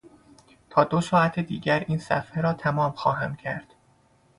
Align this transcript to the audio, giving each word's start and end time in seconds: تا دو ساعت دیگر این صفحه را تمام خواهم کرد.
تا 0.69 0.83
دو 0.83 1.01
ساعت 1.01 1.39
دیگر 1.39 1.85
این 1.87 1.97
صفحه 1.97 2.41
را 2.41 2.53
تمام 2.53 2.91
خواهم 2.91 3.35
کرد. 3.35 3.73